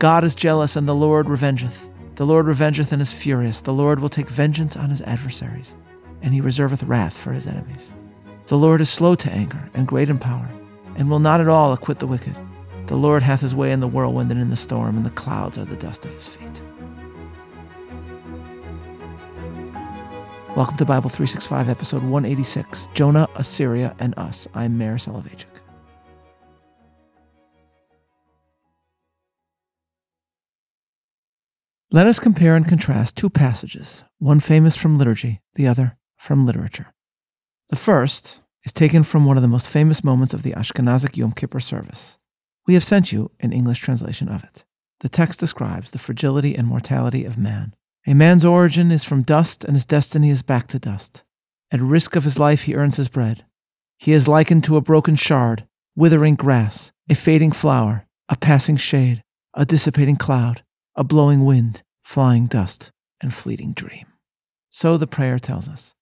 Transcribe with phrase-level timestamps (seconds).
[0.00, 1.90] God is jealous, and the Lord revengeth.
[2.14, 3.60] The Lord revengeth and is furious.
[3.60, 5.74] The Lord will take vengeance on his adversaries,
[6.22, 7.92] and he reserveth wrath for his enemies.
[8.46, 10.48] The Lord is slow to anger and great in power,
[10.96, 12.34] and will not at all acquit the wicked.
[12.86, 15.58] The Lord hath his way in the whirlwind and in the storm, and the clouds
[15.58, 16.62] are the dust of his feet.
[20.56, 24.48] Welcome to Bible 365, episode 186 Jonah, Assyria, and Us.
[24.54, 25.49] I'm Soloveichik.
[31.92, 36.94] Let us compare and contrast two passages, one famous from liturgy, the other from literature.
[37.70, 41.32] The first is taken from one of the most famous moments of the Ashkenazic Yom
[41.32, 42.16] Kippur service.
[42.64, 44.64] We have sent you an English translation of it.
[45.00, 47.74] The text describes the fragility and mortality of man
[48.06, 51.22] a man's origin is from dust, and his destiny is back to dust.
[51.70, 53.44] At risk of his life, he earns his bread.
[53.98, 59.22] He is likened to a broken shard, withering grass, a fading flower, a passing shade,
[59.54, 60.62] a dissipating cloud,
[60.96, 64.04] a blowing wind, flying dust, and fleeting dream.
[64.68, 65.94] So the prayer tells us.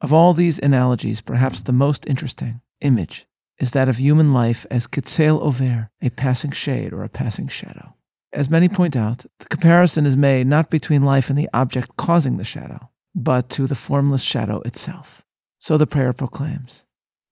[0.00, 3.26] Of all these analogies, perhaps the most interesting image
[3.60, 7.94] is that of human life as kitzel over, a passing shade or a passing shadow.
[8.32, 12.38] As many point out, the comparison is made not between life and the object causing
[12.38, 15.22] the shadow, but to the formless shadow itself.
[15.60, 16.86] So the prayer proclaims.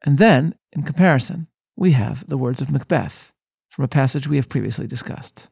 [0.07, 3.33] And then, in comparison, we have the words of Macbeth
[3.71, 5.49] from a passage we have previously discussed.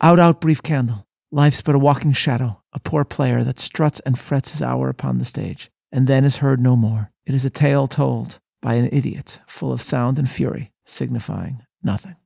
[0.00, 1.08] Out, out, brief candle.
[1.32, 5.18] Life's but a walking shadow, a poor player that struts and frets his hour upon
[5.18, 7.12] the stage, and then is heard no more.
[7.24, 12.16] It is a tale told by an idiot, full of sound and fury, signifying nothing.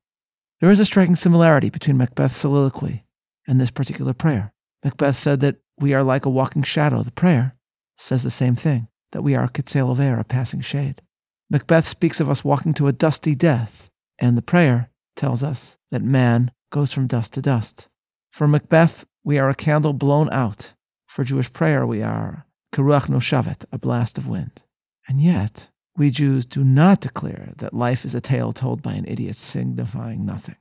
[0.60, 3.04] There is a striking similarity between Macbeth's soliloquy
[3.46, 4.54] and this particular prayer.
[4.82, 7.02] Macbeth said that we are like a walking shadow.
[7.02, 7.56] The prayer
[7.98, 11.02] says the same thing, that we are a of air, a passing shade.
[11.50, 16.02] Macbeth speaks of us walking to a dusty death, and the prayer tells us that
[16.02, 17.88] man goes from dust to dust.
[18.34, 20.74] For Macbeth, we are a candle blown out.
[21.06, 24.64] For Jewish prayer, we are keruach noshavet, a blast of wind.
[25.06, 29.04] And yet, we Jews do not declare that life is a tale told by an
[29.06, 30.56] idiot signifying nothing.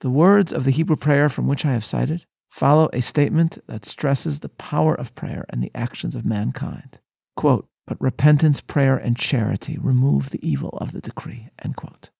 [0.00, 3.84] The words of the Hebrew prayer from which I have cited follow a statement that
[3.84, 6.98] stresses the power of prayer and the actions of mankind.
[7.36, 11.50] Quote, but repentance, prayer, and charity remove the evil of the decree.
[11.64, 12.10] End quote.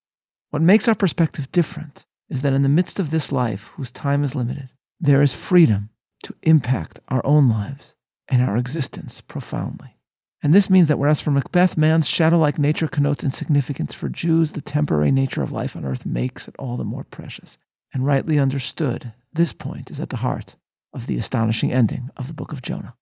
[0.50, 4.22] What makes our perspective different is that in the midst of this life, whose time
[4.22, 4.70] is limited,
[5.02, 5.90] there is freedom
[6.22, 7.96] to impact our own lives
[8.28, 9.96] and our existence profoundly.
[10.44, 14.52] And this means that whereas for Macbeth, man's shadow like nature connotes insignificance, for Jews,
[14.52, 17.58] the temporary nature of life on earth makes it all the more precious.
[17.92, 20.54] And rightly understood, this point is at the heart
[20.94, 22.94] of the astonishing ending of the book of Jonah.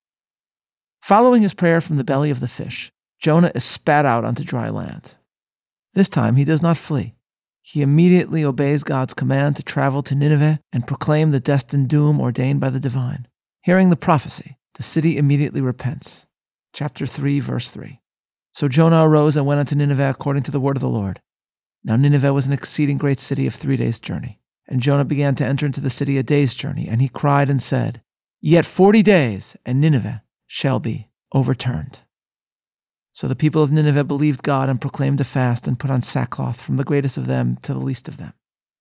[1.02, 4.70] Following his prayer from the belly of the fish, Jonah is spat out onto dry
[4.70, 5.16] land.
[5.92, 7.14] This time he does not flee.
[7.62, 12.60] He immediately obeys God's command to travel to Nineveh and proclaim the destined doom ordained
[12.60, 13.28] by the divine.
[13.62, 16.26] Hearing the prophecy, the city immediately repents
[16.72, 18.00] chapter 3, verse 3.
[18.52, 21.20] So Jonah arose and went unto Nineveh according to the word of the Lord.
[21.84, 24.40] Now Nineveh was an exceeding great city of three days' journey.
[24.68, 27.60] And Jonah began to enter into the city a day's journey, and he cried and
[27.60, 28.02] said,
[28.40, 32.00] Yet forty days, and Nineveh shall be overturned.
[33.12, 36.60] So the people of Nineveh believed God and proclaimed a fast and put on sackcloth
[36.60, 38.32] from the greatest of them to the least of them.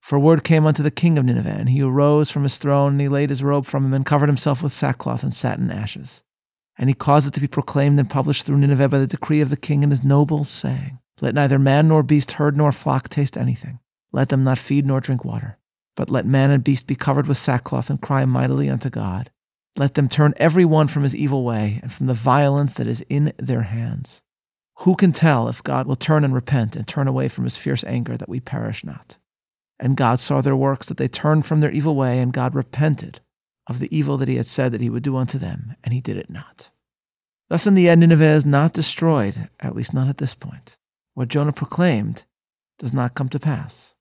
[0.01, 3.01] For word came unto the king of Nineveh, and he arose from his throne, and
[3.01, 6.23] he laid his robe from him, and covered himself with sackcloth and sat in ashes.
[6.78, 9.50] And he caused it to be proclaimed and published through Nineveh by the decree of
[9.50, 13.38] the king and his nobles, saying, Let neither man nor beast, herd nor flock taste
[13.38, 13.79] anything.
[14.11, 15.57] Let them not feed nor drink water.
[15.96, 19.29] But let man and beast be covered with sackcloth and cry mightily unto God.
[19.79, 23.00] Let them turn every one from his evil way and from the violence that is
[23.07, 24.22] in their hands.
[24.79, 27.85] Who can tell if God will turn and repent and turn away from his fierce
[27.85, 29.17] anger that we perish not?
[29.79, 33.22] And God saw their works, that they turned from their evil way, and God repented
[33.67, 36.01] of the evil that he had said that he would do unto them, and he
[36.01, 36.72] did it not.
[37.47, 40.78] Thus, in the end, Nineveh is not destroyed, at least not at this point.
[41.13, 42.25] What Jonah proclaimed
[42.79, 43.96] does not come to pass.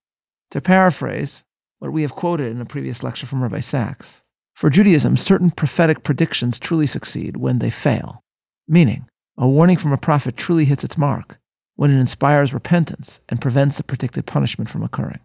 [0.50, 1.44] To paraphrase
[1.78, 4.24] what we have quoted in a previous lecture from Rabbi Sacks,
[4.58, 8.25] for Judaism, certain prophetic predictions truly succeed when they fail,
[8.66, 9.06] meaning,
[9.37, 11.38] a warning from a prophet truly hits its mark
[11.76, 15.20] when it inspires repentance and prevents the predicted punishment from occurring.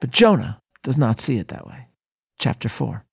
[0.00, 1.86] But Jonah does not see it that way.
[2.40, 3.04] Chapter 4.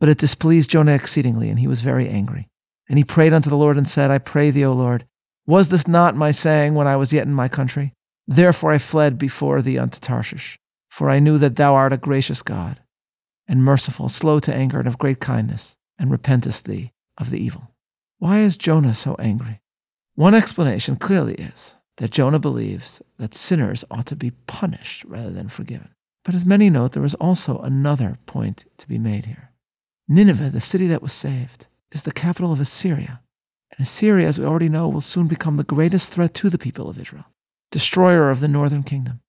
[0.00, 2.48] But it displeased Jonah exceedingly, and he was very angry.
[2.88, 5.06] And he prayed unto the Lord and said, I pray thee, O Lord,
[5.46, 7.92] was this not my saying when I was yet in my country?
[8.26, 10.58] Therefore I fled before thee unto Tarshish,
[10.90, 12.80] for I knew that thou art a gracious God,
[13.46, 17.70] and merciful, slow to anger, and of great kindness, and repentest thee of the evil.
[18.18, 19.60] Why is Jonah so angry?
[20.14, 25.48] One explanation clearly is that Jonah believes that sinners ought to be punished rather than
[25.48, 25.90] forgiven.
[26.24, 29.50] But as many note, there is also another point to be made here.
[30.08, 33.20] Nineveh, the city that was saved, is the capital of Assyria.
[33.70, 36.88] And Assyria, as we already know, will soon become the greatest threat to the people
[36.88, 37.26] of Israel,
[37.70, 39.20] destroyer of the northern kingdom.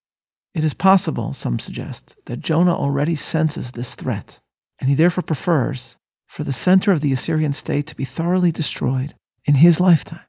[0.55, 4.39] It is possible, some suggest, that Jonah already senses this threat,
[4.79, 5.97] and he therefore prefers
[6.27, 10.25] for the center of the Assyrian state to be thoroughly destroyed in his lifetime.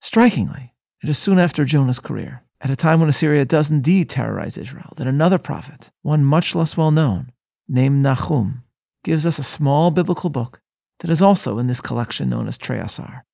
[0.00, 0.72] Strikingly,
[1.02, 4.94] it is soon after Jonah's career, at a time when Assyria does indeed terrorize Israel,
[4.96, 7.30] that another prophet, one much less well known,
[7.68, 8.64] named Nahum,
[9.04, 10.62] gives us a small biblical book
[11.00, 13.26] that is also in this collection known as Trei Asar.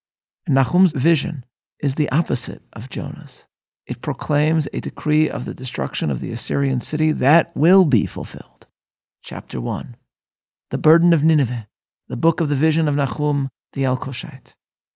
[0.46, 1.44] And Nahum's vision
[1.78, 3.46] is the opposite of Jonah's.
[3.86, 8.66] It proclaims a decree of the destruction of the Assyrian city that will be fulfilled.
[9.22, 9.96] Chapter 1
[10.70, 11.68] The Burden of Nineveh,
[12.08, 14.54] the book of the vision of Nahum the Elkoshite.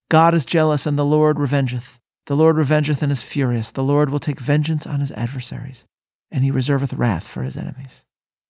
[0.09, 1.99] God is jealous, and the Lord revengeth.
[2.27, 3.71] The Lord revengeth and is furious.
[3.71, 5.85] The Lord will take vengeance on his adversaries,
[6.31, 8.05] and he reserveth wrath for his enemies.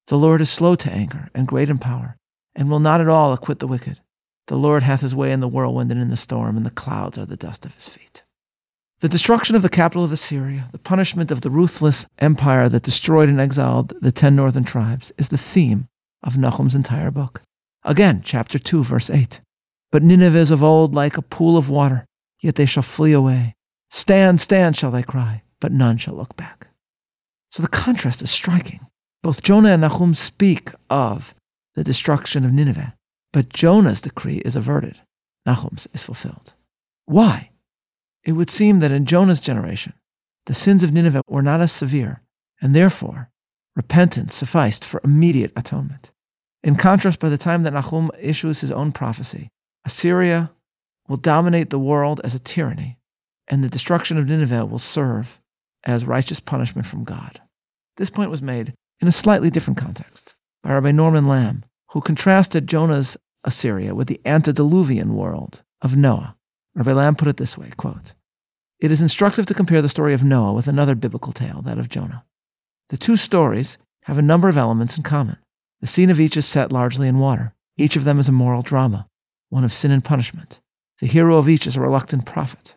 [0.07, 2.17] The Lord is slow to anger and great in power,
[2.55, 4.01] and will not at all acquit the wicked.
[4.47, 7.19] The Lord hath his way in the whirlwind and in the storm, and the clouds
[7.19, 8.23] are the dust of his feet.
[9.01, 13.29] The destruction of the capital of Assyria, the punishment of the ruthless empire that destroyed
[13.29, 15.87] and exiled the ten northern tribes, is the theme
[16.25, 17.43] of Nahum's entire book.
[17.85, 19.41] Again, chapter 2, verse 8.
[19.93, 22.07] But Nineveh is of old like a pool of water,
[22.41, 23.55] yet they shall flee away.
[23.89, 26.67] Stand, stand, shall they cry, but none shall look back.
[27.53, 28.81] So the contrast is striking.
[29.23, 31.37] Both Jonah and Nahum speak of
[31.77, 32.97] the destruction of Nineveh,
[33.33, 35.03] but Jonah's decree is averted.
[35.47, 36.55] Nahum's is fulfilled.
[37.05, 37.51] Why?
[38.25, 39.95] It would seem that in Jonah's generation,
[40.47, 42.23] the sins of Nineveh were not as severe,
[42.61, 43.31] and therefore
[43.77, 46.11] repentance sufficed for immediate atonement.
[46.63, 49.49] In contrast, by the time that Nahum issues his own prophecy,
[49.85, 50.51] Assyria
[51.07, 52.99] will dominate the world as a tyranny,
[53.47, 55.41] and the destruction of Nineveh will serve
[55.85, 57.41] as righteous punishment from God.
[57.97, 62.67] This point was made in a slightly different context by Rabbi Norman Lamm, who contrasted
[62.67, 66.37] Jonah's Assyria with the antediluvian world of Noah.
[66.79, 68.15] Rabbi Lamm put it this way quote,
[68.79, 71.89] It is instructive to compare the story of Noah with another biblical tale, that of
[71.89, 72.25] Jonah.
[72.91, 75.39] The two stories have a number of elements in common.
[75.81, 77.53] The scene of each is set largely in water.
[77.77, 79.09] Each of them is a moral drama,
[79.49, 80.61] one of sin and punishment.
[81.01, 82.77] The hero of each is a reluctant prophet.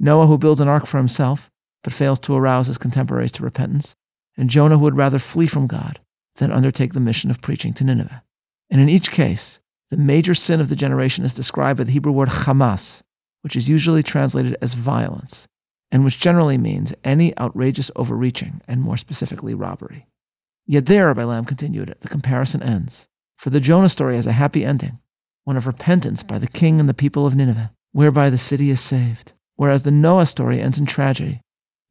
[0.00, 1.50] Noah, who builds an ark for himself,
[1.84, 3.94] but fails to arouse his contemporaries to repentance,
[4.34, 6.00] and Jonah, who would rather flee from God
[6.36, 8.22] than undertake the mission of preaching to Nineveh.
[8.70, 9.60] And in each case,
[9.90, 13.02] the major sin of the generation is described by the Hebrew word chamas,
[13.42, 15.46] which is usually translated as violence,
[15.90, 20.06] and which generally means any outrageous overreaching, and more specifically, robbery.
[20.66, 23.08] Yet there, Rabbi Lamm continued, the comparison ends.
[23.36, 24.98] For the Jonah story has a happy ending,
[25.44, 28.80] one of repentance by the king and the people of Nineveh, whereby the city is
[28.80, 29.32] saved.
[29.56, 31.40] Whereas the Noah story ends in tragedy,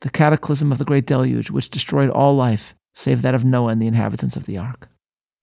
[0.01, 3.81] the cataclysm of the great deluge, which destroyed all life save that of Noah and
[3.81, 4.89] the inhabitants of the ark.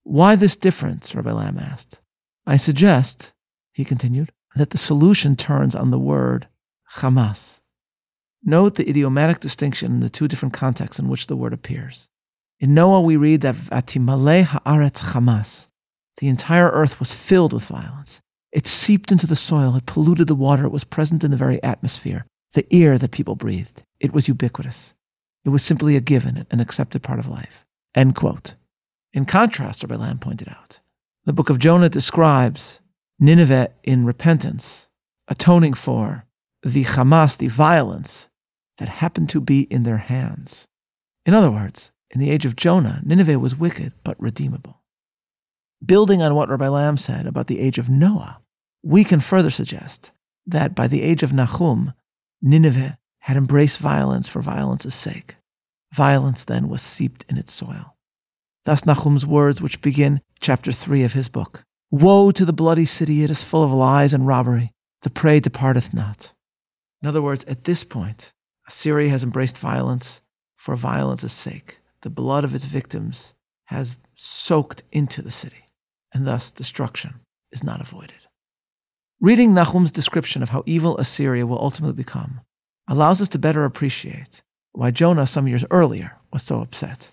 [0.03, 1.15] Why this difference?
[1.15, 2.01] Rabbi Lamm asked.
[2.47, 3.33] I suggest,
[3.73, 6.49] he continued, that the solution turns on the word
[6.97, 7.61] Hamas.
[8.45, 12.09] Note the idiomatic distinction in the two different contexts in which the word appears.
[12.61, 15.69] In Noah, we read that Vatimale haaretz Hamas,
[16.19, 18.21] the entire earth was filled with violence.
[18.51, 21.63] It seeped into the soil, it polluted the water, it was present in the very
[21.63, 23.83] atmosphere, the air that people breathed.
[24.01, 24.95] It was ubiquitous.
[25.45, 27.65] It was simply a given, an accepted part of life.
[27.95, 28.55] End quote.
[29.13, 30.81] In contrast, Rabbi Lamm pointed out,
[31.25, 32.81] the book of Jonah describes
[33.21, 34.89] Nineveh in repentance,
[35.27, 36.25] atoning for
[36.63, 38.29] the Hamas, the violence
[38.79, 40.69] that happened to be in their hands.
[41.27, 44.83] In other words, in the age of Jonah, Nineveh was wicked but redeemable.
[45.85, 48.41] Building on what Rabbi Lamm said about the age of Noah,
[48.83, 50.13] we can further suggest
[50.47, 51.93] that by the age of Nahum,
[52.41, 55.37] Nineveh had embraced violence for violence's sake.
[55.93, 57.97] Violence then was seeped in its soil.
[58.65, 63.23] Thus Nahum's words, which begin chapter 3 of his book Woe to the bloody city,
[63.23, 64.73] it is full of lies and robbery.
[65.03, 66.35] The prey departeth not.
[67.03, 68.33] In other words, at this point,
[68.67, 70.21] Assyria has embraced violence
[70.57, 71.81] for violence's sake.
[72.03, 73.35] The blood of its victims
[73.67, 75.69] has soaked into the city
[76.13, 77.21] and thus destruction
[77.53, 78.27] is not avoided.
[79.21, 82.41] Reading Nahum's description of how evil Assyria will ultimately become
[82.89, 84.43] allows us to better appreciate
[84.73, 87.11] why Jonah some years earlier was so upset.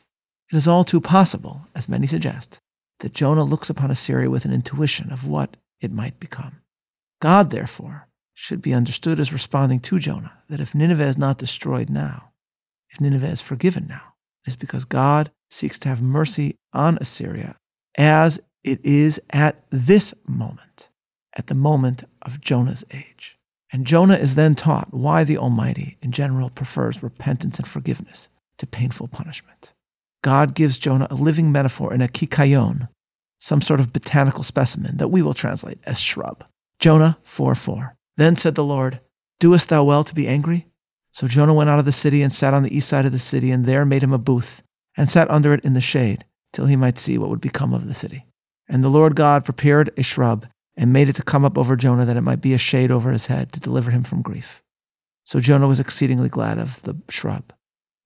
[0.52, 2.60] It is all too possible, as many suggest,
[3.00, 6.62] that Jonah looks upon Assyria with an intuition of what it might become.
[7.22, 11.90] God, therefore, should be understood as responding to Jonah that if Nineveh is not destroyed
[11.90, 12.32] now,
[12.90, 14.14] if Nineveh is forgiven now,
[14.46, 17.58] it is because God seeks to have mercy on Assyria
[17.98, 20.90] as it is at this moment,
[21.36, 23.38] at the moment of Jonah's age.
[23.72, 28.68] And Jonah is then taught why the Almighty, in general, prefers repentance and forgiveness to
[28.68, 29.74] painful punishment.
[30.26, 32.90] God gives Jonah a living metaphor in a kikayon,
[33.40, 36.44] some sort of botanical specimen that we will translate as shrub.
[36.80, 37.96] Jonah 4 4.
[38.18, 39.02] Then said the Lord,
[39.40, 40.66] Doest thou well to be angry?
[41.12, 43.20] So Jonah went out of the city and sat on the east side of the
[43.20, 44.64] city, and there made him a booth,
[44.98, 47.88] and sat under it in the shade, till he might see what would become of
[47.88, 48.26] the city.
[48.68, 52.04] And the Lord God prepared a shrub, and made it to come up over Jonah,
[52.04, 54.64] that it might be a shade over his head, to deliver him from grief.
[55.24, 57.54] So Jonah was exceedingly glad of the shrub.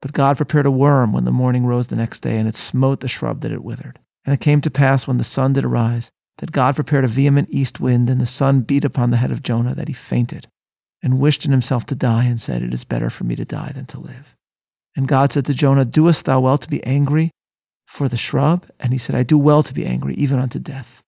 [0.02, 3.02] But God prepared a worm when the morning rose the next day, and it smote
[3.02, 4.00] the shrub that it withered.
[4.26, 7.50] And it came to pass when the sun did arise, that God prepared a vehement
[7.52, 10.48] east wind, and the sun beat upon the head of Jonah, that he fainted,
[11.04, 13.72] and wished in himself to die, and said, It is better for me to die
[13.74, 14.36] than to live.
[14.96, 17.32] And God said to Jonah, Doest thou well to be angry
[17.86, 18.66] for the shrub?
[18.80, 21.02] And he said, I do well to be angry, even unto death.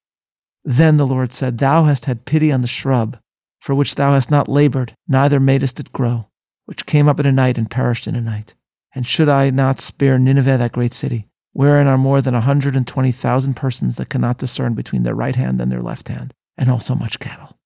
[0.64, 3.18] Then the Lord said, Thou hast had pity on the shrub,
[3.60, 6.28] for which thou hast not labored, neither madest it grow,
[6.66, 8.54] which came up in a night and perished in a night.
[8.94, 12.76] And should I not spare Nineveh, that great city, wherein are more than a hundred
[12.76, 16.34] and twenty thousand persons that cannot discern between their right hand and their left hand,
[16.58, 17.58] and also much cattle?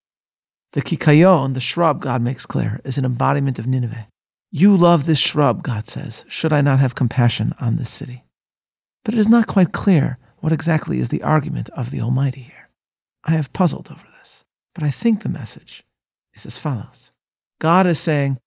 [0.72, 4.08] The kikayon, the shrub, God makes clear, is an embodiment of Nineveh.
[4.50, 6.24] You love this shrub, God says.
[6.28, 8.24] Should I not have compassion on this city?
[9.04, 12.70] But it is not quite clear what exactly is the argument of the Almighty here.
[13.24, 15.84] I have puzzled over this, but I think the message
[16.34, 17.10] is as follows
[17.58, 18.38] God is saying,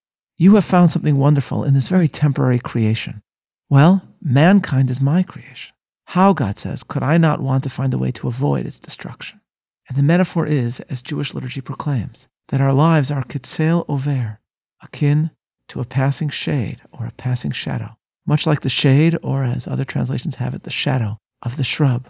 [0.42, 3.22] You have found something wonderful in this very temporary creation.
[3.70, 5.76] Well, mankind is my creation.
[6.06, 9.42] How, God says, could I not want to find a way to avoid its destruction?
[9.90, 14.40] And the metaphor is, as Jewish liturgy proclaims, that our lives are kitzel over,
[14.82, 15.32] akin
[15.68, 19.84] to a passing shade or a passing shadow, much like the shade, or as other
[19.84, 22.08] translations have it, the shadow of the shrub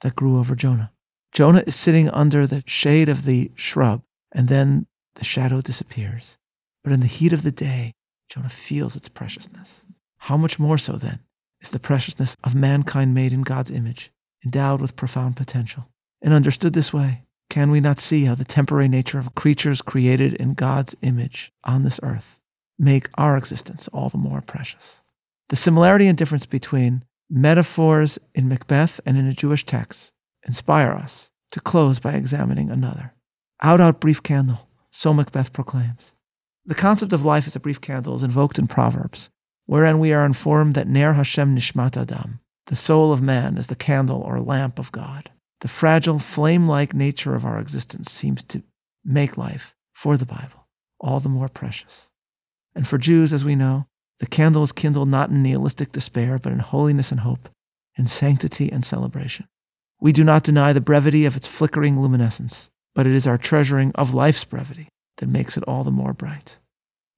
[0.00, 0.90] that grew over Jonah.
[1.32, 4.02] Jonah is sitting under the shade of the shrub,
[4.34, 6.38] and then the shadow disappears.
[6.82, 7.92] But in the heat of the day,
[8.28, 9.84] Jonah feels its preciousness.
[10.18, 11.20] How much more so, then,
[11.60, 14.10] is the preciousness of mankind made in God's image,
[14.44, 15.88] endowed with profound potential?
[16.20, 20.34] And understood this way, can we not see how the temporary nature of creatures created
[20.34, 22.40] in God's image on this earth
[22.78, 25.02] make our existence all the more precious?
[25.50, 30.12] The similarity and difference between metaphors in Macbeth and in a Jewish text
[30.46, 33.12] inspire us to close by examining another.
[33.62, 36.14] Out, out, brief candle, so Macbeth proclaims.
[36.64, 39.30] The concept of life as a brief candle is invoked in Proverbs,
[39.66, 43.74] wherein we are informed that Ner Hashem Nishmat Adam, the soul of man, is the
[43.74, 45.30] candle or lamp of God.
[45.60, 48.62] The fragile, flame like nature of our existence seems to
[49.04, 50.68] make life, for the Bible,
[51.00, 52.10] all the more precious.
[52.76, 53.88] And for Jews, as we know,
[54.20, 57.48] the candle is kindled not in nihilistic despair, but in holiness and hope,
[57.98, 59.48] in sanctity and celebration.
[60.00, 63.90] We do not deny the brevity of its flickering luminescence, but it is our treasuring
[63.96, 66.58] of life's brevity that makes it all the more bright.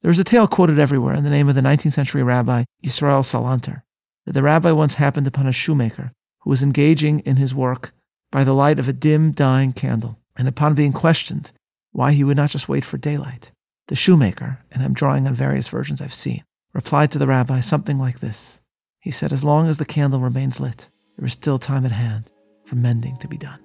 [0.03, 3.23] There is a tale quoted everywhere in the name of the 19th century rabbi Israel
[3.23, 3.83] Salanter
[4.27, 7.93] that the rabbi once happened upon a shoemaker who was engaging in his work
[8.31, 11.53] by the light of a dim, dying candle, and upon being questioned
[11.93, 13.53] why he would not just wait for daylight,
[13.87, 17.99] the shoemaker, and I'm drawing on various versions I've seen, replied to the rabbi something
[17.99, 18.61] like this.
[18.99, 22.31] He said, As long as the candle remains lit, there is still time at hand
[22.65, 23.61] for mending to be done.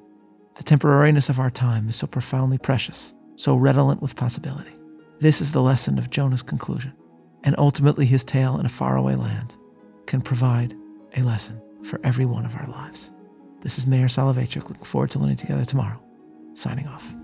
[0.57, 4.71] The temporariness of our time is so profoundly precious, so redolent with possibility.
[5.19, 6.91] This is the lesson of Jonah's conclusion,
[7.45, 9.55] and ultimately his tale in a faraway land
[10.07, 10.75] can provide
[11.15, 13.11] a lesson for every one of our lives.
[13.61, 14.67] This is Meir Soloveichik.
[14.67, 16.01] Looking forward to learning together tomorrow.
[16.53, 17.15] Signing off.